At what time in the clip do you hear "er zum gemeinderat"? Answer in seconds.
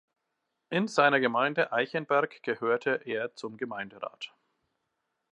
3.05-4.33